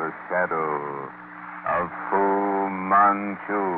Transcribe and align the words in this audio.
The 0.00 0.12
shadow 0.32 1.12
of 1.68 1.92
Fu 2.08 2.24
Manchu. 2.88 3.68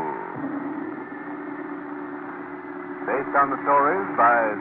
Based 3.11 3.35
on 3.35 3.51
the 3.51 3.59
stories 3.67 4.07
by 4.15 4.55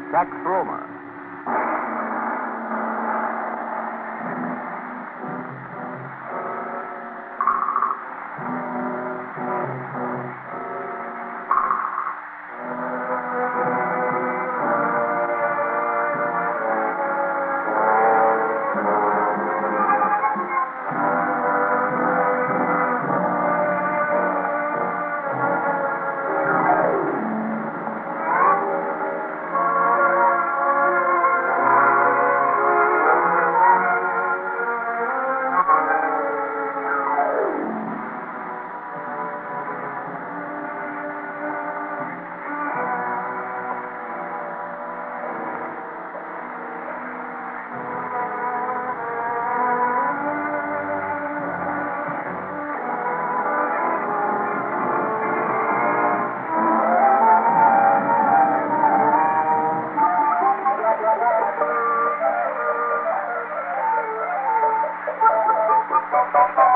Sax 66.31 66.47
Rohmer. 66.55 66.70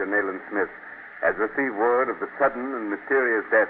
Inspector 0.00 0.16
Nayland 0.16 0.40
Smith 0.48 0.72
has 1.20 1.36
received 1.36 1.76
word 1.76 2.08
of 2.08 2.16
the 2.24 2.28
sudden 2.40 2.72
and 2.72 2.88
mysterious 2.88 3.44
death 3.52 3.68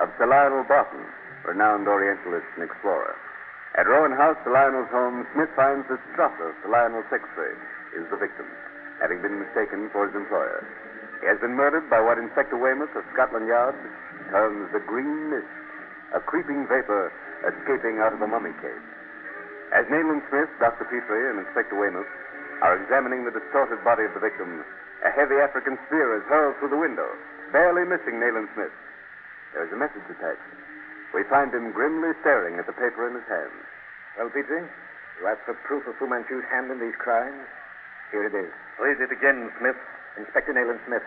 of 0.00 0.08
Sir 0.16 0.24
Lionel 0.24 0.64
Barton, 0.64 1.04
renowned 1.44 1.84
Orientalist 1.84 2.48
and 2.56 2.64
explorer. 2.64 3.12
At 3.76 3.84
Rowan 3.84 4.16
House, 4.16 4.40
Sir 4.40 4.56
Lionel's 4.56 4.88
home, 4.88 5.28
Smith 5.36 5.52
finds 5.52 5.84
that 5.92 6.00
Strasser, 6.16 6.56
Sir 6.64 6.72
Lionel's 6.72 7.04
secretary, 7.12 7.52
is 7.92 8.08
the 8.08 8.16
victim, 8.16 8.48
having 9.04 9.20
been 9.20 9.36
mistaken 9.36 9.92
for 9.92 10.08
his 10.08 10.16
employer. 10.16 10.64
He 11.20 11.28
has 11.28 11.36
been 11.44 11.52
murdered 11.52 11.92
by 11.92 12.00
what 12.00 12.16
Inspector 12.16 12.56
Weymouth 12.56 12.96
of 12.96 13.04
Scotland 13.12 13.44
Yard 13.44 13.76
terms 14.32 14.72
the 14.72 14.80
green 14.80 15.28
mist, 15.28 15.52
a 16.16 16.24
creeping 16.24 16.64
vapor 16.64 17.12
escaping 17.44 18.00
out 18.00 18.16
of 18.16 18.20
the 18.24 18.32
mummy 18.32 18.56
case. 18.64 18.86
As 19.76 19.84
Nayland 19.92 20.24
Smith, 20.32 20.48
Dr. 20.56 20.88
Petrie, 20.88 21.28
and 21.28 21.44
Inspector 21.44 21.76
Weymouth 21.76 22.08
are 22.64 22.80
examining 22.80 23.28
the 23.28 23.36
distorted 23.36 23.84
body 23.84 24.08
of 24.08 24.16
the 24.16 24.24
victim, 24.24 24.64
a 25.06 25.14
heavy 25.14 25.38
African 25.38 25.78
spear 25.86 26.18
is 26.18 26.26
hurled 26.26 26.58
through 26.58 26.74
the 26.74 26.82
window, 26.82 27.06
barely 27.54 27.86
missing 27.86 28.18
Nayland 28.18 28.50
Smith. 28.58 28.74
There 29.54 29.62
is 29.62 29.70
a 29.70 29.78
message 29.78 30.02
attached. 30.10 30.42
We 31.14 31.22
find 31.30 31.54
him 31.54 31.70
grimly 31.70 32.10
staring 32.26 32.58
at 32.58 32.66
the 32.66 32.74
paper 32.74 33.06
in 33.06 33.14
his 33.14 33.22
hand. 33.30 33.54
Well, 34.18 34.34
Petrie, 34.34 34.66
you 34.66 35.22
asked 35.30 35.46
for 35.46 35.54
proof 35.62 35.86
of 35.86 35.94
Fu 36.02 36.10
Manchu's 36.10 36.42
hand 36.50 36.74
in 36.74 36.82
these 36.82 36.98
crimes. 36.98 37.46
Here 38.10 38.26
it 38.26 38.34
is. 38.34 38.50
Read 38.82 38.98
it 38.98 39.14
again, 39.14 39.46
Smith. 39.62 39.78
Inspector 40.18 40.50
Nayland 40.50 40.82
Smith, 40.90 41.06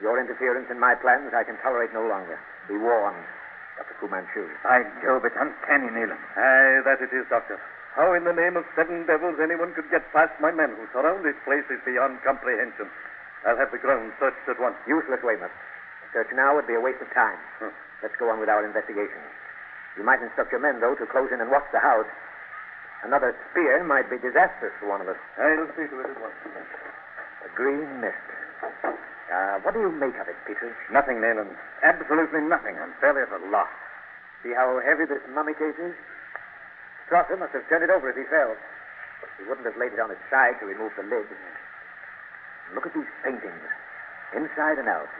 your 0.00 0.16
interference 0.16 0.70
in 0.70 0.80
my 0.80 0.94
plans 0.94 1.36
I 1.36 1.44
can 1.44 1.60
tolerate 1.60 1.92
no 1.92 2.06
longer. 2.08 2.40
Be 2.64 2.80
warned, 2.80 3.28
Dr. 3.76 3.94
Fu 4.00 4.08
Manchu. 4.08 4.48
By 4.64 4.88
Jove, 5.04 5.28
it's 5.28 5.36
uncanny, 5.36 5.92
Nayland. 5.92 6.22
Aye, 6.32 6.80
that 6.88 7.04
it 7.04 7.12
is, 7.12 7.28
Doctor. 7.28 7.60
How 7.92 8.14
in 8.16 8.24
the 8.24 8.32
name 8.32 8.56
of 8.56 8.64
seven 8.74 9.04
devils 9.04 9.36
anyone 9.36 9.74
could 9.74 9.90
get 9.90 10.08
past 10.16 10.32
my 10.40 10.50
men 10.50 10.72
who 10.74 10.88
surround 10.96 11.28
this 11.28 11.38
place 11.44 11.66
is 11.68 11.78
beyond 11.84 12.24
comprehension. 12.24 12.88
I'll 13.44 13.60
have 13.60 13.72
the 13.72 13.78
grounds 13.78 14.16
searched 14.18 14.48
at 14.48 14.60
once. 14.60 14.76
Useless, 14.88 15.20
Weymouth. 15.22 15.52
A 15.52 16.06
search 16.12 16.32
now 16.32 16.56
would 16.56 16.66
be 16.66 16.74
a 16.74 16.80
waste 16.80 17.04
of 17.04 17.12
time. 17.12 17.36
Hmm. 17.60 17.72
Let's 18.02 18.16
go 18.16 18.28
on 18.32 18.40
with 18.40 18.48
our 18.48 18.64
investigation. 18.64 19.20
You 19.96 20.04
might 20.04 20.20
instruct 20.20 20.50
your 20.50 20.60
men, 20.60 20.80
though, 20.80 20.96
to 20.96 21.06
close 21.06 21.30
in 21.32 21.40
and 21.40 21.50
watch 21.50 21.68
the 21.72 21.80
house. 21.80 22.08
Another 23.04 23.36
spear 23.52 23.84
might 23.84 24.08
be 24.08 24.16
disastrous 24.16 24.72
for 24.80 24.88
one 24.88 25.04
of 25.04 25.08
us. 25.08 25.20
I'll 25.36 25.68
see 25.76 25.84
to 25.88 25.96
it 26.00 26.08
at 26.08 26.20
once. 26.20 26.36
A 27.44 27.50
green 27.54 28.00
mist. 28.00 28.16
Uh, 29.28 29.60
what 29.60 29.76
do 29.76 29.80
you 29.80 29.92
make 29.92 30.16
of 30.16 30.28
it, 30.28 30.36
Petrie? 30.48 30.72
Nothing, 30.90 31.20
Nayland. 31.20 31.52
Absolutely 31.84 32.40
nothing. 32.40 32.76
I'm 32.80 32.92
fairly 33.00 33.22
at 33.22 33.32
a 33.32 33.40
loss. 33.52 33.68
See 34.42 34.52
how 34.56 34.80
heavy 34.80 35.04
this 35.04 35.20
mummy 35.32 35.52
case 35.52 35.76
is? 35.76 35.92
Strasser 37.08 37.36
must 37.38 37.52
have 37.52 37.68
turned 37.68 37.84
it 37.84 37.90
over 37.92 38.08
as 38.08 38.16
he 38.16 38.24
fell. 38.32 38.56
He 39.36 39.44
wouldn't 39.48 39.66
have 39.66 39.76
laid 39.76 39.92
it 39.92 40.00
on 40.00 40.10
its 40.10 40.20
side 40.30 40.56
to 40.60 40.66
remove 40.66 40.92
the 40.96 41.04
lid. 41.04 41.28
Look 42.72 42.86
at 42.86 42.94
these 42.94 43.10
paintings, 43.20 43.68
inside 44.32 44.80
and 44.80 44.88
out. 44.88 45.10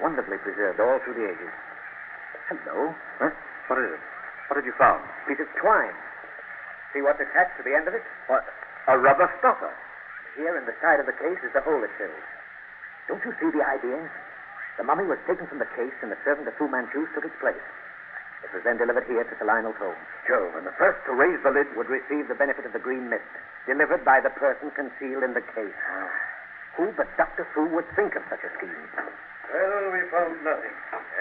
Wonderfully 0.00 0.38
preserved 0.42 0.80
all 0.80 0.98
through 1.04 1.14
the 1.14 1.30
ages. 1.30 1.54
Hello. 2.50 2.90
Huh? 3.22 3.30
What 3.70 3.78
is 3.78 3.94
it? 3.94 4.02
What 4.50 4.56
have 4.58 4.66
you 4.66 4.74
found? 4.74 5.04
Piece 5.28 5.38
of 5.38 5.46
twine. 5.56 5.94
See 6.92 7.00
what's 7.00 7.22
attached 7.22 7.56
to 7.56 7.64
the 7.64 7.72
end 7.72 7.86
of 7.86 7.94
it? 7.94 8.02
What? 8.26 8.44
A 8.88 8.98
rubber 8.98 9.30
stopper. 9.38 9.70
Here 10.36 10.56
in 10.58 10.66
the 10.66 10.74
side 10.82 10.98
of 10.98 11.06
the 11.06 11.16
case 11.16 11.38
is 11.44 11.52
the 11.54 11.62
hole 11.62 11.80
it 11.84 11.92
fills. 11.96 12.26
Don't 13.06 13.22
you 13.24 13.32
see 13.38 13.50
the 13.54 13.62
idea? 13.62 14.10
The 14.76 14.84
mummy 14.84 15.04
was 15.04 15.20
taken 15.28 15.46
from 15.46 15.60
the 15.60 15.68
case, 15.76 15.94
and 16.02 16.10
the 16.10 16.18
servant 16.24 16.48
of 16.48 16.56
Fu 16.56 16.66
Manchu 16.66 17.06
took 17.14 17.24
its 17.24 17.36
place. 17.40 17.62
It 18.42 18.50
was 18.52 18.64
then 18.64 18.76
delivered 18.76 19.06
here 19.06 19.22
to 19.22 19.34
Sir 19.38 19.46
Lionel's 19.46 19.76
home. 19.76 19.96
Jove, 20.26 20.56
and 20.56 20.66
the 20.66 20.74
first 20.76 20.98
to 21.06 21.14
raise 21.14 21.38
the 21.42 21.50
lid 21.50 21.70
Would 21.76 21.88
receive 21.88 22.28
the 22.28 22.34
benefit 22.34 22.66
of 22.66 22.72
the 22.72 22.82
green 22.82 23.08
mist, 23.08 23.28
delivered 23.66 24.04
by 24.04 24.20
the 24.20 24.30
person 24.30 24.72
concealed 24.72 25.22
in 25.22 25.34
the 25.34 25.44
case. 25.54 25.78
Ah. 25.92 26.31
Who 26.76 26.88
but 26.96 27.08
Dr. 27.16 27.46
Fu 27.52 27.66
would 27.68 27.84
think 27.94 28.16
of 28.16 28.22
such 28.30 28.40
a 28.44 28.50
scheme? 28.56 28.88
Well, 29.52 29.84
we 29.92 30.00
found 30.08 30.40
nothing. 30.44 30.72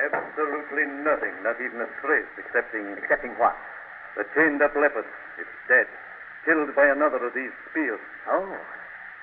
Absolutely 0.07 0.85
nothing. 1.03 1.35
Not 1.43 1.59
even 1.59 1.83
a 1.83 1.89
trace, 1.99 2.29
excepting 2.39 2.95
Excepting 2.97 3.35
what? 3.37 3.55
the 4.15 4.23
chained 4.35 4.61
up 4.61 4.75
leopard. 4.75 5.07
It's 5.39 5.55
dead. 5.67 5.87
Killed 6.43 6.73
by 6.75 6.87
another 6.87 7.19
of 7.23 7.33
these 7.33 7.51
spears. 7.69 7.99
Oh, 8.27 8.57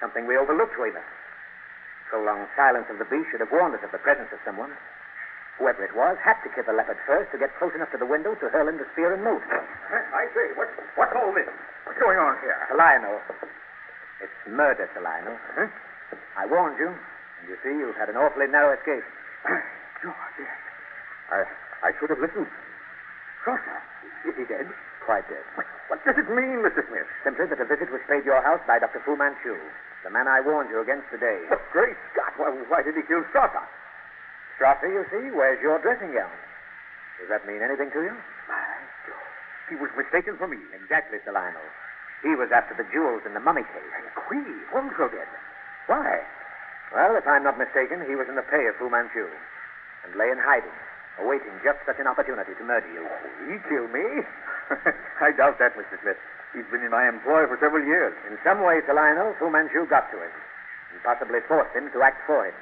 something 0.00 0.24
we 0.26 0.36
overlooked, 0.36 0.78
Weymouth. 0.78 1.04
Prolonged 2.08 2.48
silence 2.56 2.86
of 2.88 2.96
the 2.96 3.04
beast 3.04 3.28
should 3.30 3.40
have 3.40 3.52
warned 3.52 3.74
us 3.76 3.84
of 3.84 3.92
the 3.92 4.00
presence 4.00 4.32
of 4.32 4.40
someone. 4.44 4.72
Whoever 5.58 5.84
it 5.84 5.92
was 5.96 6.16
had 6.24 6.40
to 6.44 6.48
kill 6.54 6.64
the 6.64 6.72
leopard 6.72 6.96
first 7.04 7.32
to 7.32 7.38
get 7.38 7.52
close 7.58 7.74
enough 7.74 7.90
to 7.92 7.98
the 7.98 8.06
window 8.08 8.32
to 8.36 8.48
hurl 8.48 8.68
in 8.68 8.78
the 8.78 8.86
spear 8.92 9.12
and 9.12 9.24
move. 9.24 9.42
I 9.44 10.24
say, 10.32 10.54
what, 10.56 10.68
what's 10.96 11.12
all 11.16 11.34
this? 11.34 11.50
What's 11.84 11.98
going 12.00 12.16
on 12.16 12.38
here? 12.40 12.56
Sir 12.70 12.76
Lionel. 12.78 13.20
It's 14.22 14.38
murder, 14.48 14.88
Sir 14.94 15.02
Lionel. 15.02 15.36
Huh? 15.58 15.66
I 16.36 16.46
warned 16.46 16.78
you, 16.78 16.88
and 16.88 17.44
you 17.48 17.56
see 17.62 17.74
you've 17.74 17.96
had 17.96 18.08
an 18.08 18.16
awfully 18.16 18.46
narrow 18.46 18.72
escape. 18.76 19.04
George, 20.02 20.36
yes. 20.38 20.54
I, 21.30 21.38
I 21.82 21.90
should 21.98 22.10
have 22.10 22.22
listened. 22.22 22.48
Strasser, 23.42 23.78
is 24.26 24.34
he 24.38 24.44
dead? 24.46 24.66
Quite 25.04 25.28
dead. 25.28 25.42
What, 25.56 25.66
what 25.88 26.00
does 26.04 26.16
it 26.16 26.28
mean, 26.30 26.62
Mr. 26.62 26.84
Smith? 26.86 27.08
Simply 27.24 27.46
that 27.46 27.60
a 27.60 27.66
visit 27.66 27.90
was 27.90 28.00
paid 28.08 28.22
to 28.22 28.30
your 28.32 28.42
house 28.42 28.60
by 28.66 28.78
Dr. 28.78 29.00
Fu 29.04 29.16
Manchu, 29.16 29.56
the 30.04 30.10
man 30.10 30.28
I 30.28 30.40
warned 30.40 30.70
you 30.70 30.80
against 30.80 31.10
today. 31.10 31.42
Oh, 31.50 31.60
great 31.72 31.96
Scott, 32.12 32.32
why, 32.38 32.54
why 32.68 32.80
did 32.82 32.94
he 32.94 33.02
kill 33.02 33.24
Strasser? 33.34 33.64
Strasser, 34.56 34.90
you 34.90 35.04
see, 35.10 35.30
wears 35.34 35.60
your 35.62 35.78
dressing 35.82 36.12
gown. 36.14 36.32
Does 37.18 37.28
that 37.30 37.46
mean 37.46 37.62
anything 37.62 37.90
to 37.90 38.00
you? 38.02 38.14
My 38.46 38.78
God. 39.10 39.28
He 39.70 39.74
was 39.74 39.90
mistaken 39.98 40.38
for 40.38 40.46
me. 40.46 40.58
Exactly, 40.70 41.18
Sir 41.24 41.32
Lionel. 41.34 41.66
He 42.22 42.34
was 42.34 42.50
after 42.50 42.74
the 42.74 42.86
jewels 42.90 43.22
in 43.26 43.34
the 43.34 43.42
mummy 43.42 43.62
case. 43.62 43.94
And 43.98 44.06
Kwee, 44.14 44.54
also 44.74 45.10
dead. 45.10 45.30
Why? 45.88 46.20
Well, 46.92 47.16
if 47.16 47.24
I'm 47.24 47.44
not 47.44 47.56
mistaken, 47.56 48.04
he 48.04 48.16
was 48.16 48.28
in 48.28 48.36
the 48.36 48.44
pay 48.44 48.68
of 48.68 48.76
Fu 48.76 48.92
Manchu 48.92 49.24
and 50.04 50.12
lay 50.16 50.28
in 50.28 50.36
hiding, 50.36 50.72
awaiting 51.20 51.52
just 51.64 51.80
such 51.88 51.96
an 51.96 52.06
opportunity 52.06 52.52
to 52.52 52.64
murder 52.64 52.88
you. 52.92 53.04
He 53.48 53.56
killed 53.68 53.92
me? 53.92 54.04
I 55.24 55.32
doubt 55.32 55.56
that, 55.58 55.76
Mr. 55.76 55.96
Smith. 56.00 56.20
He's 56.52 56.68
been 56.72 56.84
in 56.84 56.92
my 56.92 57.08
employ 57.08 57.48
for 57.48 57.56
several 57.60 57.84
years. 57.84 58.12
In 58.28 58.36
some 58.44 58.60
way, 58.64 58.80
Sir 58.84 58.92
Lionel, 58.92 59.32
Fu 59.40 59.48
Manchu 59.48 59.88
got 59.88 60.12
to 60.12 60.20
him 60.20 60.32
and 60.92 61.00
possibly 61.04 61.40
forced 61.48 61.72
him 61.76 61.92
to 61.92 62.00
act 62.04 62.20
for 62.24 62.44
him. 62.44 62.56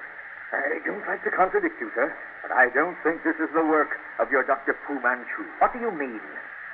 I 0.55 0.78
don't 0.87 1.02
like 1.06 1.23
to 1.26 1.31
contradict 1.31 1.78
you, 1.82 1.90
sir, 1.94 2.14
but 2.43 2.55
I 2.55 2.70
don't 2.70 2.94
think 3.02 3.26
this 3.26 3.38
is 3.43 3.50
the 3.55 3.67
work 3.67 3.99
of 4.23 4.31
your 4.31 4.46
Dr. 4.46 4.78
Fu 4.87 4.99
Manchu. 5.02 5.43
What 5.58 5.75
do 5.75 5.82
you 5.82 5.90
mean? 5.90 6.23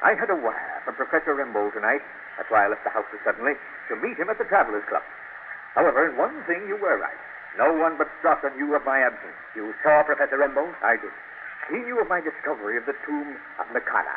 I 0.04 0.12
had 0.12 0.28
a 0.28 0.36
wire 0.36 0.80
from 0.84 0.96
Professor 0.96 1.32
Rimbaud 1.32 1.72
tonight. 1.72 2.04
That's 2.36 2.50
why 2.52 2.64
I 2.64 2.68
left 2.68 2.84
the 2.84 2.92
house 2.92 3.08
so 3.08 3.16
suddenly, 3.24 3.56
to 3.88 3.96
meet 3.96 4.20
him 4.20 4.28
at 4.28 4.36
the 4.36 4.44
Travelers 4.44 4.84
Club. 4.88 5.02
However, 5.74 6.08
in 6.08 6.16
one 6.16 6.42
thing 6.44 6.68
you 6.68 6.76
were 6.76 6.98
right. 6.98 7.16
No 7.56 7.72
one 7.72 7.96
but 7.96 8.08
Strasser 8.20 8.52
knew 8.56 8.74
of 8.74 8.84
my 8.84 9.00
absence. 9.00 9.36
You 9.54 9.74
saw 9.82 10.02
Professor 10.04 10.36
Rimbaud? 10.36 10.72
I 10.82 10.96
did. 10.96 11.12
He 11.68 11.78
knew 11.84 12.00
of 12.00 12.08
my 12.08 12.20
discovery 12.20 12.76
of 12.76 12.86
the 12.86 12.96
tomb 13.04 13.36
of 13.60 13.66
Makara. 13.72 14.16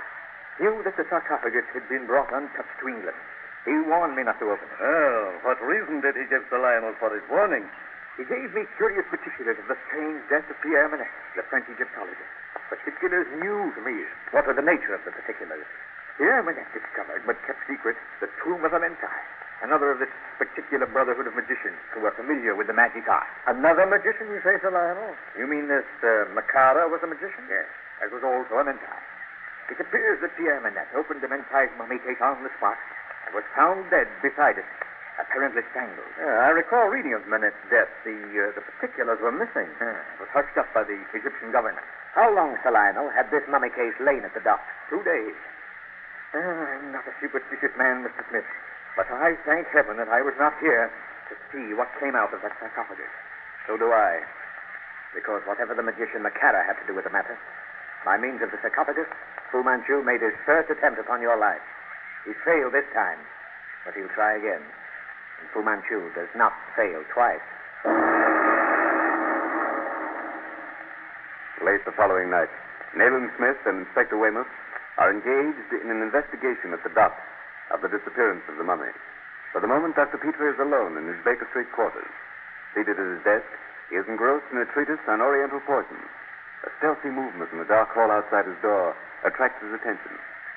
Knew 0.60 0.84
that 0.84 0.96
the 0.96 1.06
sarcophagus 1.10 1.68
had 1.74 1.88
been 1.88 2.08
brought 2.08 2.32
untouched 2.32 2.80
to 2.80 2.88
England. 2.88 3.18
He 3.66 3.76
warned 3.88 4.16
me 4.16 4.24
not 4.24 4.40
to 4.40 4.52
open 4.52 4.68
it. 4.68 4.80
Oh, 4.80 5.36
what 5.44 5.60
reason 5.62 6.00
did 6.00 6.16
he 6.16 6.24
give 6.32 6.46
Sir 6.50 6.60
Lionel 6.60 6.96
for 7.00 7.12
his 7.12 7.24
warning? 7.30 7.68
He 8.16 8.24
gave 8.24 8.56
me 8.56 8.64
curious 8.78 9.04
particulars 9.12 9.60
of 9.60 9.68
the 9.68 9.76
strange 9.88 10.24
death 10.32 10.48
of 10.48 10.56
Pierre 10.62 10.88
Manet, 10.88 11.12
the 11.36 11.44
French 11.52 11.68
Egyptologist. 11.68 12.32
Particulars 12.72 13.28
new 13.36 13.74
to 13.76 13.82
me. 13.84 14.06
What 14.32 14.48
were 14.48 14.56
the 14.56 14.64
nature 14.64 14.96
of 14.96 15.04
the 15.04 15.12
particulars? 15.12 15.68
Pierre 16.18 16.44
Manet 16.44 16.72
discovered, 16.72 17.24
but 17.28 17.36
kept 17.44 17.60
secret, 17.68 17.98
the 18.22 18.32
tomb 18.40 18.64
of 18.64 18.72
Amentai, 18.72 19.20
another 19.66 19.90
of 19.90 19.98
this 19.98 20.14
particular 20.38 20.86
brotherhood 20.86 21.26
of 21.26 21.34
magicians 21.34 21.82
who 21.90 22.06
are 22.06 22.14
familiar 22.14 22.54
with 22.54 22.70
the 22.70 22.78
magic 22.78 23.10
art. 23.10 23.26
Another 23.50 23.90
magician, 23.90 24.30
you 24.30 24.38
say, 24.46 24.62
Sir 24.62 24.70
Lionel? 24.70 25.18
You 25.34 25.50
mean 25.50 25.66
this 25.66 25.88
uh, 26.06 26.30
Makara 26.38 26.86
was 26.86 27.02
a 27.02 27.10
magician? 27.10 27.50
Yes, 27.50 27.66
as 28.06 28.14
was 28.14 28.22
also 28.22 28.62
Amentai. 28.62 29.02
It 29.74 29.82
appears 29.82 30.22
that 30.22 30.38
Pierre 30.38 30.62
Manet 30.62 30.94
opened 30.94 31.26
Amentai's 31.26 31.74
mummy 31.82 31.98
case 32.06 32.22
on 32.22 32.46
the 32.46 32.54
spot 32.62 32.78
and 33.26 33.34
was 33.34 33.44
found 33.58 33.90
dead 33.90 34.06
beside 34.22 34.62
it, 34.62 34.70
apparently 35.18 35.66
strangled. 35.74 36.06
Yeah, 36.22 36.46
I 36.46 36.54
recall 36.54 36.94
reading 36.94 37.18
of 37.18 37.26
Manet's 37.26 37.58
death. 37.74 37.90
The, 38.06 38.14
uh, 38.14 38.54
the 38.54 38.62
particulars 38.62 39.18
were 39.18 39.34
missing. 39.34 39.66
Yeah, 39.82 39.98
it 39.98 40.18
was 40.22 40.30
hushed 40.30 40.54
up 40.62 40.70
by 40.78 40.86
the 40.86 41.02
Egyptian 41.18 41.50
government. 41.50 41.82
How 42.14 42.30
long, 42.30 42.54
Sir 42.62 42.70
Lionel, 42.70 43.10
had 43.10 43.34
this 43.34 43.42
mummy 43.50 43.74
case 43.74 43.98
lain 43.98 44.22
at 44.22 44.38
the 44.38 44.46
dock? 44.46 44.62
Two 44.94 45.02
days. 45.02 45.34
I'm 46.38 46.92
not 46.94 47.08
a 47.10 47.14
superstitious 47.18 47.74
man, 47.80 48.06
Mr. 48.06 48.22
Smith, 48.30 48.46
but 48.96 49.12
I 49.12 49.36
thank 49.44 49.68
heaven 49.68 50.00
that 50.00 50.08
I 50.08 50.24
was 50.24 50.34
not 50.40 50.56
here 50.64 50.88
to 51.28 51.36
see 51.52 51.76
what 51.76 51.92
came 52.00 52.16
out 52.16 52.34
of 52.34 52.42
that 52.42 52.56
sarcophagus. 52.60 53.12
So 53.68 53.76
do 53.76 53.92
I. 53.92 54.24
Because 55.12 55.44
whatever 55.44 55.76
the 55.76 55.84
magician 55.84 56.24
Makara 56.24 56.64
had 56.64 56.80
to 56.80 56.88
do 56.88 56.96
with 56.96 57.04
the 57.04 57.12
matter, 57.12 57.38
by 58.04 58.18
means 58.18 58.42
of 58.42 58.52
the 58.52 58.60
sarcophagus, 58.62 59.08
Fu 59.52 59.64
Manchu 59.64 60.04
made 60.04 60.22
his 60.22 60.36
first 60.46 60.72
attempt 60.72 61.00
upon 61.00 61.22
your 61.22 61.36
life. 61.36 61.64
He 62.24 62.32
failed 62.44 62.74
this 62.74 62.88
time, 62.94 63.20
but 63.84 63.94
he'll 63.96 64.12
try 64.16 64.36
again. 64.36 64.64
And 64.64 65.48
Fu 65.52 65.64
Manchu 65.64 66.14
does 66.16 66.32
not 66.36 66.54
fail 66.76 67.04
twice. 67.12 67.44
Late 71.64 71.84
the 71.84 71.96
following 71.98 72.30
night, 72.30 72.52
Nayland 72.96 73.32
Smith 73.38 73.58
and 73.66 73.88
Inspector 73.88 74.16
Weymouth 74.16 74.48
are 74.98 75.12
engaged 75.12 75.74
in 75.74 75.92
an 75.92 76.02
investigation 76.02 76.72
at 76.72 76.84
the 76.84 76.94
dock 76.94 77.18
of 77.72 77.82
the 77.82 77.90
disappearance 77.90 78.44
of 78.50 78.58
the 78.58 78.68
mummy. 78.68 78.92
For 79.54 79.62
the 79.64 79.72
moment, 79.72 79.96
Dr. 79.96 80.20
Petrie 80.20 80.52
is 80.52 80.60
alone 80.60 81.00
in 81.00 81.08
his 81.08 81.22
Baker 81.24 81.48
Street 81.50 81.72
quarters. 81.72 82.12
Seated 82.76 83.00
at 83.00 83.08
his 83.08 83.24
desk, 83.24 83.48
he 83.90 83.96
is 83.96 84.06
engrossed 84.10 84.52
in 84.52 84.60
a 84.60 84.68
treatise 84.68 85.02
on 85.08 85.22
Oriental 85.24 85.64
poisons. 85.64 86.12
A 86.68 86.70
stealthy 86.82 87.14
movement 87.14 87.54
in 87.54 87.62
the 87.62 87.70
dark 87.70 87.94
hall 87.94 88.12
outside 88.12 88.50
his 88.50 88.60
door 88.60 88.98
attracts 89.24 89.64
his 89.64 89.72
attention. 89.72 90.12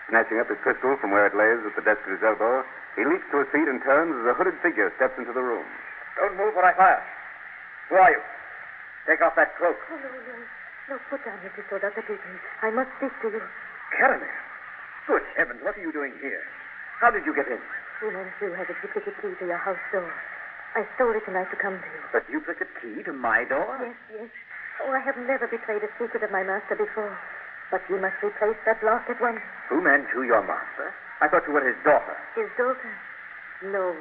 Snatching 0.08 0.40
up 0.40 0.48
his 0.48 0.58
pistol 0.64 0.96
from 0.96 1.12
where 1.12 1.28
it 1.28 1.36
lays 1.36 1.60
at 1.68 1.76
the 1.76 1.84
desk 1.84 2.00
at 2.08 2.16
his 2.16 2.24
elbow, 2.24 2.64
he 2.96 3.04
leaps 3.04 3.28
to 3.30 3.44
a 3.44 3.46
seat 3.52 3.68
and 3.68 3.84
turns 3.84 4.16
as 4.16 4.26
a 4.26 4.34
hooded 4.34 4.56
figure 4.64 4.90
steps 4.96 5.14
into 5.20 5.36
the 5.36 5.44
room. 5.44 5.68
Don't 6.16 6.34
move 6.34 6.56
or 6.56 6.64
I 6.64 6.72
fire. 6.74 7.04
Who 7.92 7.96
are 7.96 8.10
you? 8.10 8.22
Take 9.06 9.20
off 9.22 9.36
that 9.36 9.54
cloak. 9.56 9.76
Oh, 9.92 9.96
no, 10.00 10.08
no. 10.10 10.36
No, 10.88 10.96
put 11.12 11.22
down 11.24 11.36
your 11.44 11.52
pistol, 11.52 11.78
Dr. 11.78 12.00
Petrie. 12.00 12.40
I 12.64 12.72
must 12.72 12.88
speak 12.96 13.12
to 13.20 13.28
you. 13.28 13.42
Karamaneh. 13.94 14.32
Good 15.06 15.22
heavens, 15.36 15.60
what 15.62 15.76
are 15.76 15.80
you 15.80 15.92
doing 15.92 16.12
here? 16.20 16.42
How 16.98 17.14
did 17.14 17.22
you 17.22 17.30
get 17.34 17.46
in? 17.46 17.62
Fu 18.02 18.10
Manchu 18.10 18.50
has 18.58 18.66
a 18.66 18.74
duplicate 18.82 19.14
key 19.22 19.30
to 19.30 19.46
your 19.46 19.58
house 19.62 19.78
door. 19.94 20.10
I 20.74 20.82
stole 20.98 21.14
it 21.14 21.22
tonight 21.22 21.46
to 21.54 21.58
come 21.58 21.78
to 21.78 21.86
you. 21.86 22.02
A 22.18 22.22
duplicate 22.26 22.70
key 22.82 23.02
to 23.06 23.12
my 23.14 23.46
door? 23.46 23.70
Yes, 23.78 23.94
yes. 24.10 24.30
Oh, 24.82 24.90
I 24.90 24.98
have 25.06 25.14
never 25.26 25.46
betrayed 25.46 25.86
a 25.86 25.90
secret 25.94 26.26
of 26.26 26.30
my 26.34 26.42
master 26.42 26.74
before. 26.74 27.14
But 27.70 27.86
you 27.86 28.02
must 28.02 28.18
replace 28.18 28.58
that 28.66 28.82
lock 28.82 29.06
at 29.06 29.22
once. 29.22 29.38
Who 29.70 29.78
Fu 29.78 29.86
Manchu, 29.86 30.26
your 30.26 30.42
master? 30.42 30.90
I 31.22 31.30
thought 31.30 31.46
you 31.46 31.54
were 31.54 31.62
his 31.62 31.78
daughter. 31.86 32.18
His 32.34 32.50
daughter? 32.58 32.90
No, 33.62 33.94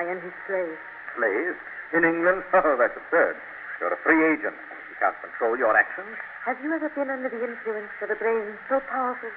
I 0.00 0.08
am 0.08 0.20
his 0.24 0.32
slave. 0.48 0.76
Slave? 1.16 1.56
In 1.92 2.08
England? 2.08 2.44
Oh, 2.56 2.76
that's 2.80 2.96
absurd. 2.96 3.36
You're 3.80 3.92
a 3.92 4.00
free 4.00 4.20
agent. 4.32 4.56
You 4.88 4.96
can't 4.96 5.16
control 5.20 5.56
your 5.60 5.76
actions. 5.76 6.16
Have 6.44 6.56
you 6.64 6.72
ever 6.72 6.88
been 6.88 7.08
under 7.12 7.28
the 7.28 7.40
influence 7.40 7.92
of 8.00 8.08
a 8.08 8.16
brain 8.16 8.56
so 8.68 8.80
powerful? 8.88 9.28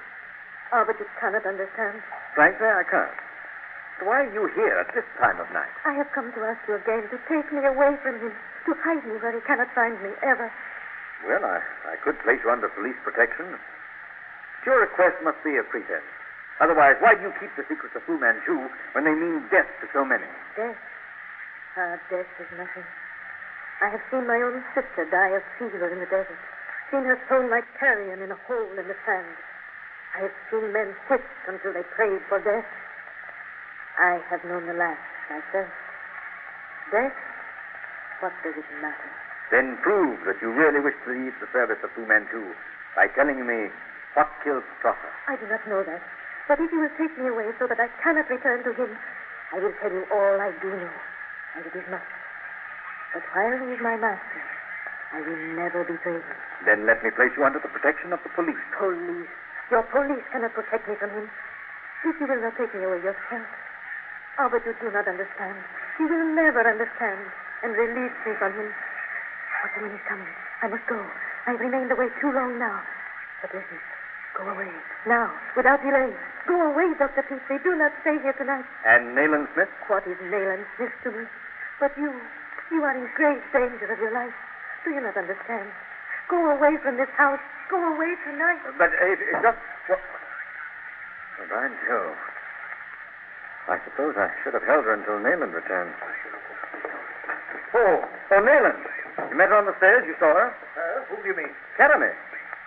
Oh, 0.72 0.84
but 0.86 0.96
you 0.98 1.06
cannot 1.20 1.44
understand. 1.44 2.00
Frankly, 2.34 2.66
I 2.66 2.84
can't. 2.88 3.18
So 4.00 4.10
why 4.10 4.26
are 4.26 4.32
you 4.32 4.50
here 4.56 4.74
at 4.80 4.90
this 4.94 5.06
time 5.20 5.38
of 5.38 5.46
night? 5.54 5.70
I 5.86 5.94
have 5.94 6.10
come 6.10 6.32
to 6.34 6.40
ask 6.42 6.58
you 6.66 6.74
again 6.74 7.06
to 7.10 7.18
take 7.30 7.46
me 7.52 7.62
away 7.62 7.94
from 8.02 8.18
him, 8.18 8.32
to 8.66 8.72
hide 8.82 9.04
me 9.06 9.20
where 9.22 9.30
he 9.30 9.42
cannot 9.46 9.70
find 9.74 9.94
me 10.02 10.10
ever. 10.22 10.50
Well, 11.28 11.44
I, 11.44 11.62
I 11.88 11.96
could 12.02 12.18
place 12.26 12.42
you 12.42 12.50
under 12.50 12.68
police 12.74 12.98
protection. 13.06 13.54
But 13.54 14.62
your 14.66 14.80
request 14.82 15.22
must 15.22 15.38
be 15.44 15.54
a 15.56 15.62
pretense. 15.62 16.08
Otherwise, 16.60 16.96
why 16.98 17.14
do 17.14 17.22
you 17.22 17.34
keep 17.38 17.54
the 17.54 17.66
secrets 17.66 17.94
of 17.94 18.02
Fu 18.02 18.18
Manchu 18.18 18.70
when 18.94 19.04
they 19.04 19.14
mean 19.14 19.46
death 19.50 19.68
to 19.82 19.86
so 19.92 20.04
many? 20.04 20.26
Death? 20.56 20.78
Ah, 21.76 21.98
death 22.10 22.30
is 22.38 22.50
nothing. 22.58 22.86
I 23.82 23.90
have 23.90 24.02
seen 24.10 24.26
my 24.26 24.38
own 24.38 24.62
sister 24.74 25.06
die 25.10 25.34
of 25.34 25.42
fever 25.58 25.90
in 25.90 25.98
the 25.98 26.06
desert, 26.06 26.38
seen 26.90 27.02
her 27.04 27.18
thrown 27.26 27.50
like 27.50 27.66
carrion 27.78 28.22
in 28.22 28.30
a 28.30 28.38
hole 28.46 28.70
in 28.78 28.86
the 28.86 28.96
sand. 29.06 29.34
I 30.14 30.30
have 30.30 30.36
seen 30.46 30.70
men 30.70 30.94
whipped 31.10 31.26
until 31.50 31.74
they 31.74 31.82
prayed 31.98 32.22
for 32.30 32.38
death. 32.38 32.66
I 33.98 34.22
have 34.30 34.46
known 34.46 34.66
the 34.66 34.74
last 34.78 35.02
myself. 35.26 35.70
Death? 36.94 37.18
What 38.22 38.32
does 38.46 38.54
it 38.54 38.68
matter? 38.78 39.10
Then 39.50 39.76
prove 39.82 40.22
that 40.26 40.38
you 40.40 40.54
really 40.54 40.78
wish 40.78 40.94
to 41.04 41.10
leave 41.10 41.34
the 41.42 41.50
service 41.50 41.82
of 41.82 41.90
Fu 41.98 42.06
Manchu 42.06 42.54
by 42.94 43.10
telling 43.10 43.42
me 43.42 43.74
what 44.14 44.30
killed 44.46 44.62
Strasser. 44.78 45.10
I 45.26 45.34
do 45.34 45.50
not 45.50 45.66
know 45.66 45.82
that. 45.82 46.02
But 46.46 46.60
if 46.60 46.70
you 46.70 46.78
will 46.78 46.94
take 46.94 47.16
me 47.18 47.26
away 47.26 47.50
so 47.58 47.66
that 47.66 47.80
I 47.80 47.88
cannot 47.98 48.30
return 48.30 48.62
to 48.64 48.72
him, 48.72 48.94
I 49.50 49.58
will 49.58 49.74
tell 49.82 49.90
you 49.90 50.06
all 50.14 50.38
I 50.38 50.54
do 50.62 50.70
know. 50.70 50.94
And 51.58 51.66
it 51.66 51.74
is 51.74 51.86
much. 51.90 52.06
But 53.14 53.22
while 53.34 53.58
he 53.58 53.66
is 53.74 53.80
my 53.82 53.96
master, 53.98 54.42
I 55.10 55.22
will 55.26 55.42
never 55.58 55.82
betray 55.82 56.22
him. 56.22 56.38
Then 56.66 56.86
let 56.86 57.02
me 57.02 57.10
place 57.10 57.34
you 57.36 57.42
under 57.42 57.58
the 57.58 57.70
protection 57.70 58.12
of 58.12 58.22
the 58.22 58.30
police. 58.30 58.62
Police. 58.78 59.30
Your 59.70 59.82
police 59.88 60.24
cannot 60.32 60.52
protect 60.52 60.88
me 60.88 60.94
from 60.96 61.10
him. 61.10 61.30
If 62.04 62.20
you 62.20 62.26
will 62.28 62.40
not 62.40 62.56
take 62.56 62.74
me 62.74 62.84
away 62.84 63.00
yourself. 63.00 63.48
Oh, 64.38 64.48
but 64.50 64.66
you 64.66 64.74
do 64.80 64.90
not 64.90 65.08
understand. 65.08 65.56
You 65.98 66.08
will 66.08 66.26
never 66.34 66.60
understand 66.60 67.20
and 67.62 67.72
release 67.72 68.12
me 68.26 68.32
from 68.36 68.52
him. 68.52 68.68
Oh, 68.68 69.68
someone 69.72 69.94
is 69.94 70.04
coming. 70.04 70.28
I 70.60 70.68
must 70.68 70.84
go. 70.86 71.00
I've 71.46 71.60
remained 71.60 71.92
away 71.92 72.08
too 72.20 72.32
long 72.32 72.58
now. 72.58 72.82
But 73.40 73.54
listen. 73.54 73.78
Go 74.36 74.50
away. 74.50 74.68
Now, 75.06 75.30
without 75.56 75.80
delay. 75.80 76.10
Go 76.48 76.60
away, 76.60 76.90
Dr. 76.98 77.22
Petrie. 77.22 77.62
Do 77.62 77.74
not 77.78 77.92
stay 78.02 78.18
here 78.20 78.34
tonight. 78.34 78.66
And 78.84 79.14
Nayland 79.14 79.46
Smith? 79.54 79.70
What 79.86 80.04
is 80.06 80.18
Nayland 80.28 80.66
Smith 80.76 80.92
to 81.04 81.10
me? 81.14 81.24
But 81.78 81.96
you, 81.96 82.10
you 82.72 82.82
are 82.82 82.96
in 82.98 83.06
great 83.14 83.40
danger 83.54 83.86
of 83.86 83.98
your 83.98 84.12
life. 84.12 84.34
Do 84.84 84.90
you 84.90 85.00
not 85.00 85.16
understand? 85.16 85.70
Go 86.28 86.50
away 86.50 86.76
from 86.82 86.96
this 86.96 87.10
house. 87.16 87.40
Go 87.70 87.76
away 87.94 88.14
tonight. 88.24 88.60
But 88.78 88.90
it, 88.92 89.18
it 89.20 89.36
just. 89.42 89.58
What? 89.88 90.00
Well, 91.38 91.48
by 91.50 91.68
Jove. 91.88 92.16
I 93.68 93.80
suppose 93.84 94.14
I 94.16 94.28
should 94.44 94.52
have 94.52 94.64
held 94.64 94.84
her 94.84 94.92
until 94.92 95.16
Nayland 95.20 95.56
returned. 95.56 95.92
Oh, 97.74 98.04
oh, 98.04 98.40
Nayland. 98.44 98.80
You 99.30 99.36
met 99.36 99.48
her 99.48 99.56
on 99.56 99.66
the 99.66 99.76
stairs? 99.80 100.04
You 100.06 100.14
saw 100.20 100.32
her? 100.36 100.52
Uh, 100.52 101.04
who 101.08 101.22
do 101.22 101.28
you 101.28 101.36
mean? 101.36 101.52
Karamaneh. 101.80 102.12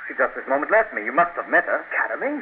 She 0.07 0.17
just 0.17 0.33
this 0.33 0.47
moment 0.49 0.71
left 0.71 0.93
me. 0.93 1.05
You 1.05 1.13
must 1.13 1.37
have 1.37 1.49
met 1.49 1.65
her. 1.65 1.85
Karamaneh? 1.93 2.41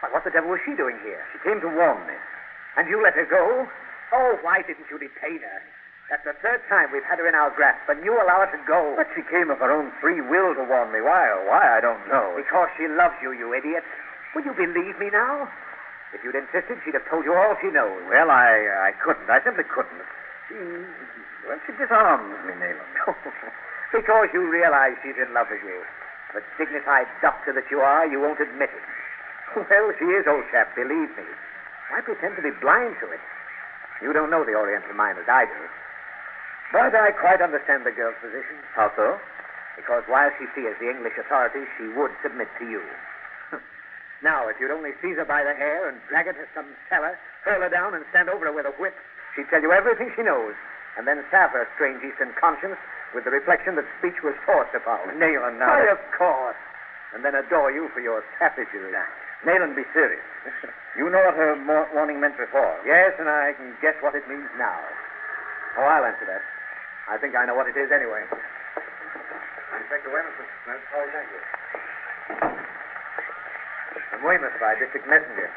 Why, 0.00 0.10
what 0.10 0.24
the 0.24 0.30
devil 0.30 0.50
was 0.50 0.60
she 0.66 0.74
doing 0.74 0.98
here? 1.02 1.22
She 1.32 1.38
came 1.46 1.60
to 1.60 1.70
warn 1.70 2.02
me. 2.06 2.18
And 2.76 2.88
you 2.88 3.02
let 3.02 3.14
her 3.14 3.26
go? 3.26 3.66
Oh, 4.12 4.38
why 4.42 4.62
didn't 4.62 4.86
you 4.90 4.98
detain 4.98 5.42
her? 5.42 5.60
That's 6.08 6.24
the 6.24 6.32
third 6.40 6.64
time 6.72 6.88
we've 6.88 7.04
had 7.04 7.20
her 7.20 7.28
in 7.28 7.36
our 7.36 7.52
grasp, 7.52 7.84
and 7.84 8.00
you 8.00 8.16
allow 8.16 8.40
her 8.40 8.48
to 8.48 8.62
go. 8.64 8.96
But 8.96 9.12
she 9.12 9.20
came 9.28 9.52
of 9.52 9.60
her 9.60 9.68
own 9.68 9.92
free 10.00 10.24
will 10.24 10.56
to 10.56 10.64
warn 10.64 10.88
me. 10.88 11.04
Why? 11.04 11.28
Oh, 11.28 11.44
why, 11.44 11.76
I 11.76 11.84
don't 11.84 12.00
know. 12.08 12.32
Because 12.32 12.72
she 12.80 12.88
loves 12.88 13.20
you, 13.20 13.36
you 13.36 13.52
idiot. 13.52 13.84
Will 14.32 14.44
you 14.48 14.56
believe 14.56 14.96
me 14.96 15.12
now? 15.12 15.52
If 16.16 16.24
you'd 16.24 16.32
insisted, 16.36 16.80
she'd 16.80 16.96
have 16.96 17.04
told 17.12 17.28
you 17.28 17.36
all 17.36 17.52
she 17.60 17.68
knows. 17.68 18.00
Well, 18.08 18.32
I, 18.32 18.88
I 18.88 18.96
couldn't. 19.04 19.28
I 19.28 19.44
simply 19.44 19.68
couldn't. 19.68 20.00
She, 20.48 20.56
Well, 21.44 21.60
she 21.68 21.76
disarms 21.76 22.40
me, 22.48 22.56
Nayland. 22.56 22.96
because 23.92 24.32
you 24.32 24.48
realize 24.48 24.96
she's 25.04 25.20
in 25.20 25.28
love 25.36 25.52
with 25.52 25.60
you. 25.60 25.84
The 26.32 26.40
dignified 26.56 27.08
doctor 27.20 27.52
that 27.52 27.68
you 27.68 27.80
are, 27.84 28.08
you 28.08 28.20
won't 28.20 28.40
admit 28.40 28.72
it. 28.72 28.84
Well, 29.56 29.92
she 29.96 30.04
is, 30.12 30.24
old 30.28 30.44
chap, 30.52 30.72
believe 30.76 31.12
me. 31.16 31.24
Why 31.92 32.00
pretend 32.00 32.36
to 32.36 32.42
be 32.44 32.52
blind 32.60 32.96
to 33.00 33.12
it? 33.12 33.20
You 34.00 34.12
don't 34.12 34.30
know 34.30 34.44
the 34.44 34.52
Oriental 34.56 34.92
mind 34.92 35.16
as 35.18 35.28
I 35.28 35.44
do. 35.44 35.60
But 36.72 36.92
I 36.92 37.10
quite 37.16 37.40
understand 37.40 37.88
the 37.88 37.92
girl's 37.92 38.18
position. 38.20 38.60
How 38.76 38.92
so? 38.92 39.16
Because 39.76 40.04
while 40.10 40.28
she 40.36 40.44
fears 40.52 40.76
the 40.82 40.90
English 40.90 41.16
authorities, 41.16 41.64
she 41.78 41.88
would 41.96 42.12
submit 42.20 42.48
to 42.60 42.68
you. 42.68 42.82
now, 44.26 44.48
if 44.48 44.60
you'd 44.60 44.74
only 44.74 44.92
seize 45.00 45.16
her 45.16 45.24
by 45.24 45.44
the 45.44 45.54
hair 45.54 45.88
and 45.88 45.96
drag 46.12 46.26
her 46.26 46.36
to 46.36 46.46
some 46.52 46.68
cellar, 46.90 47.16
hurl 47.44 47.62
her 47.62 47.72
down 47.72 47.94
and 47.94 48.04
stand 48.10 48.28
over 48.28 48.44
her 48.46 48.52
with 48.52 48.66
a 48.66 48.74
whip, 48.76 48.92
she'd 49.32 49.48
tell 49.48 49.62
you 49.62 49.72
everything 49.72 50.12
she 50.12 50.22
knows, 50.26 50.52
and 50.98 51.06
then 51.06 51.24
salve 51.30 51.56
her 51.56 51.64
strange 51.78 52.04
Eastern 52.04 52.34
conscience 52.36 52.76
with 53.14 53.24
the 53.24 53.30
reflection 53.32 53.76
that 53.80 53.88
speech 54.02 54.20
was 54.20 54.36
forced 54.44 54.74
upon. 54.74 55.08
Nayland, 55.16 55.56
now. 55.56 55.72
Why, 55.72 55.88
of 55.88 56.02
course. 56.12 56.58
And 57.14 57.24
then 57.24 57.32
adore 57.32 57.72
you 57.72 57.88
for 57.94 58.00
your 58.04 58.20
savagery. 58.36 58.92
Nayland, 59.46 59.76
be 59.76 59.88
serious. 59.94 60.24
You 60.98 61.06
know 61.06 61.22
what 61.22 61.38
her 61.38 61.54
warning 61.94 62.18
meant 62.18 62.34
before. 62.34 62.74
Yes, 62.82 63.14
and 63.22 63.30
I 63.30 63.54
can 63.54 63.70
guess 63.78 63.94
what 64.02 64.16
it 64.18 64.26
means 64.26 64.50
now. 64.58 64.74
Oh, 65.78 65.86
I'll 65.86 66.02
answer 66.02 66.26
that. 66.26 66.42
I 67.08 67.16
think 67.16 67.32
I 67.32 67.48
know 67.48 67.56
what 67.56 67.64
it 67.64 67.76
is 67.76 67.88
anyway. 67.88 68.20
Inspector 68.28 70.12
Weymouth, 70.12 70.36
Mr. 70.36 70.56
Smith. 70.68 70.84
Oh, 70.92 71.06
thank 71.08 71.28
you. 71.32 71.40
I'm 74.12 74.20
Weymouth 74.20 74.52
by 74.60 74.76
district 74.76 75.08
messenger. 75.08 75.48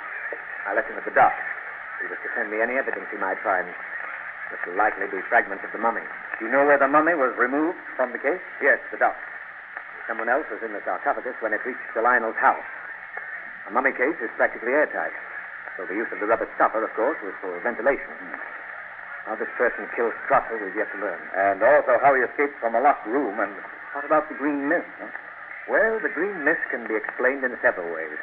I 0.64 0.72
left 0.72 0.88
him 0.88 0.96
at 0.96 1.04
the 1.04 1.12
dock. 1.12 1.36
He 2.00 2.08
was 2.08 2.16
to 2.24 2.30
send 2.40 2.48
me 2.48 2.64
any 2.64 2.80
evidence 2.80 3.12
he 3.12 3.20
might 3.20 3.36
find. 3.44 3.68
This 3.68 4.64
will 4.64 4.80
likely 4.80 5.12
be 5.12 5.20
fragments 5.28 5.68
of 5.68 5.76
the 5.76 5.82
mummy. 5.84 6.08
Do 6.40 6.48
you 6.48 6.52
know 6.52 6.64
where 6.64 6.80
the 6.80 6.88
mummy 6.88 7.20
was 7.20 7.36
removed 7.36 7.80
from 8.00 8.16
the 8.16 8.22
case? 8.24 8.44
Yes, 8.64 8.80
the 8.92 8.98
dock. 8.98 9.20
Someone 10.08 10.32
else 10.32 10.48
was 10.48 10.64
in 10.64 10.72
the 10.72 10.82
sarcophagus 10.88 11.36
when 11.44 11.52
it 11.52 11.64
reached 11.68 11.84
Sir 11.94 12.02
Lionel's 12.02 12.40
house. 12.40 12.64
A 13.68 13.72
mummy 13.72 13.92
case 13.92 14.16
is 14.24 14.32
practically 14.40 14.72
airtight. 14.72 15.14
So 15.76 15.84
the 15.84 15.96
use 15.96 16.08
of 16.12 16.20
the 16.20 16.28
rubber 16.28 16.48
stopper, 16.56 16.84
of 16.84 16.92
course, 16.96 17.20
was 17.24 17.36
for 17.44 17.52
ventilation. 17.60 18.12
How 19.26 19.36
this 19.38 19.52
person 19.58 19.86
killed 19.96 20.14
Strasser, 20.26 20.58
we've 20.58 20.76
yet 20.76 20.90
to 20.92 21.00
learn. 21.00 21.22
And 21.38 21.62
also 21.62 22.02
how 22.02 22.14
he 22.18 22.22
escaped 22.26 22.58
from 22.60 22.74
a 22.74 22.82
locked 22.82 23.06
room. 23.06 23.40
And 23.40 23.54
what 23.94 24.06
about 24.06 24.30
the 24.30 24.36
green 24.36 24.68
mist? 24.68 24.90
Huh? 24.98 25.14
Well, 25.70 26.02
the 26.02 26.10
green 26.10 26.44
mist 26.44 26.62
can 26.74 26.88
be 26.88 26.98
explained 26.98 27.46
in 27.46 27.54
several 27.62 27.94
ways. 27.94 28.18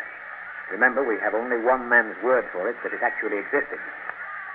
Remember, 0.71 1.07
we 1.07 1.17
have 1.23 1.35
only 1.35 1.57
one 1.57 1.89
man's 1.89 2.19
word 2.23 2.45
for 2.53 2.69
it 2.69 2.77
that 2.83 2.93
it 2.93 3.01
actually 3.01 3.39
existed. 3.39 3.79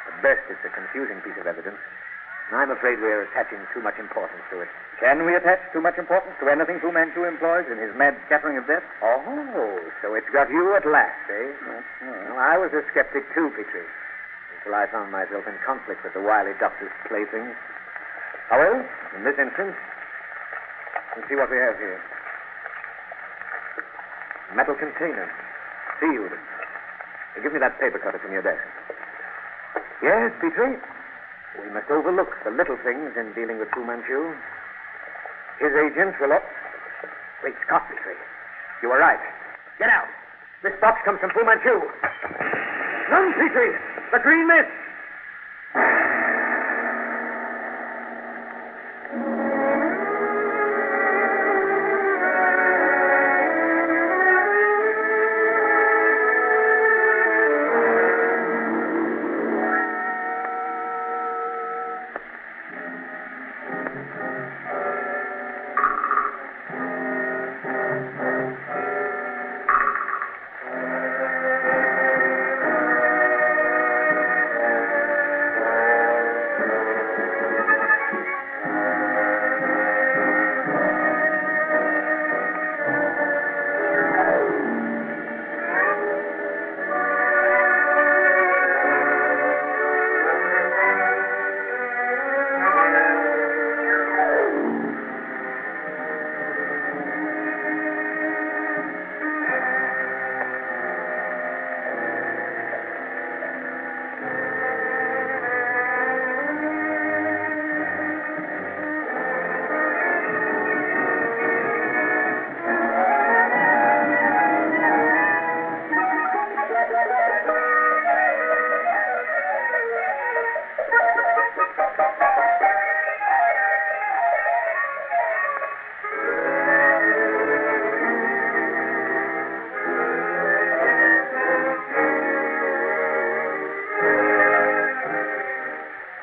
At 0.07 0.21
best, 0.21 0.43
it's 0.51 0.61
a 0.67 0.69
confusing 0.69 1.23
piece 1.23 1.39
of 1.39 1.47
evidence. 1.47 1.79
And 2.51 2.59
I'm 2.59 2.69
afraid 2.69 2.99
we're 2.99 3.23
attaching 3.23 3.63
too 3.73 3.81
much 3.81 3.97
importance 3.97 4.43
to 4.51 4.61
it. 4.61 4.69
Can 4.99 5.25
we 5.25 5.33
attach 5.33 5.63
too 5.71 5.81
much 5.81 5.97
importance 5.97 6.35
to 6.39 6.49
anything 6.51 6.79
Fu 6.79 6.91
Manchu 6.91 7.23
employs 7.23 7.65
in 7.71 7.79
his 7.79 7.95
mad 7.95 8.19
scattering 8.27 8.59
of 8.59 8.67
death? 8.67 8.83
Oh, 9.01 9.79
so 10.03 10.13
it's 10.13 10.29
got 10.29 10.51
you 10.51 10.75
at 10.75 10.85
last, 10.85 11.23
eh? 11.31 11.49
Well, 12.03 12.37
I 12.37 12.59
was 12.59 12.69
a 12.75 12.83
skeptic 12.91 13.23
too, 13.33 13.49
Petrie, 13.55 13.87
until 14.63 14.79
I 14.79 14.87
found 14.87 15.11
myself 15.11 15.43
in 15.43 15.59
conflict 15.59 16.07
with 16.07 16.15
the 16.15 16.23
wily 16.23 16.55
doctor's 16.55 16.91
playthings. 17.11 17.51
However, 18.47 18.87
in 19.11 19.27
this 19.27 19.35
instance, 19.35 19.75
let's 21.19 21.27
see 21.27 21.35
what 21.35 21.51
we 21.51 21.59
have 21.59 21.75
here. 21.75 21.99
Metal 24.55 24.75
container, 24.79 25.27
sealed. 25.99 26.31
Give 27.43 27.51
me 27.51 27.59
that 27.59 27.75
paper 27.75 27.99
cutter 27.99 28.23
from 28.23 28.31
your 28.31 28.41
desk. 28.41 28.63
Yes, 29.99 30.31
Petrie. 30.39 30.79
We 31.59 31.69
must 31.75 31.91
overlook 31.91 32.31
the 32.47 32.51
little 32.51 32.79
things 32.87 33.11
in 33.19 33.35
dealing 33.35 33.59
with 33.59 33.67
Fu 33.75 33.83
Manchu. 33.83 34.31
His 35.59 35.75
agents 35.75 36.15
will. 36.23 36.31
Up... 36.31 36.43
Great 37.41 37.55
Scott, 37.67 37.83
Petrie. 37.91 38.15
You 38.81 38.87
were 38.89 38.99
right. 38.99 39.19
Get 39.77 39.89
out. 39.89 40.07
This 40.63 40.73
box 40.79 41.03
comes 41.03 41.19
from 41.19 41.31
Fu 41.35 41.43
Manchu. 41.43 41.83
Run, 43.09 43.33
Petrie. 43.33 43.75
The 44.11 44.19
green 44.19 44.47
mist. 44.47 46.22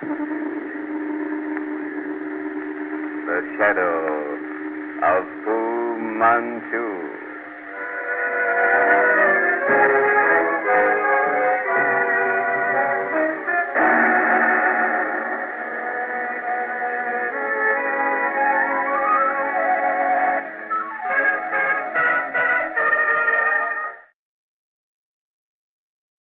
The 0.00 0.08
shadow 3.58 4.38
of 5.04 5.24
Fu 5.44 5.98
Manchu. 6.00 7.19